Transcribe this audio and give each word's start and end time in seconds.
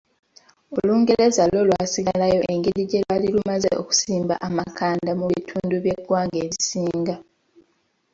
Olungereza 0.77 1.43
lwo 1.51 1.61
lwasigalayo 1.67 2.41
engeri 2.53 2.81
gye 2.89 2.99
lwali 3.03 3.27
lumaze 3.35 3.69
okusimba 3.81 4.35
amakanda 4.47 5.11
mu 5.19 5.25
bitundu 5.33 5.75
by’eggwanga 5.83 6.35
ebisinga. 6.45 7.15